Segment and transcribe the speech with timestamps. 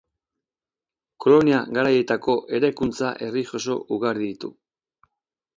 [1.25, 4.55] Kolonia-garaietako eraikuntza erlijioso ugari ditu.